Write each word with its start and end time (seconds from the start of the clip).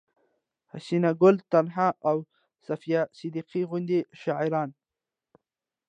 حسينه 0.71 1.09
ګل 1.21 1.35
تنها 1.51 1.87
او 2.09 2.17
صفيه 2.67 3.01
صديقي 3.19 3.61
غوندې 3.69 3.99
شاعرانو 4.21 4.75